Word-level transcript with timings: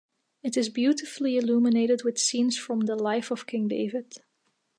It 0.41 0.57
is 0.57 0.67
beautifully 0.69 1.37
illuminated 1.37 2.03
with 2.03 2.17
scenes 2.17 2.57
from 2.57 2.79
the 2.87 2.95
life 2.95 3.29
of 3.29 3.45
King 3.45 3.67
David. 3.67 4.15